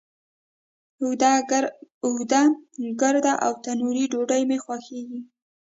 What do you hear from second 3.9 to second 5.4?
ډوډۍ می خوښیږی